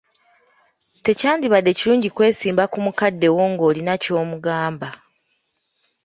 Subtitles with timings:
[1.05, 4.89] Tekyandibadde kirungi kwesimba ku mukadde wo ng'olina ky'omugamba.